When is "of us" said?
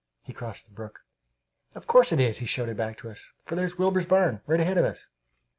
4.79-5.09